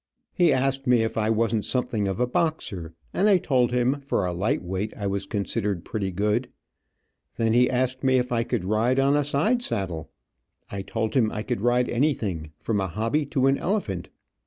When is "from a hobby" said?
12.57-13.27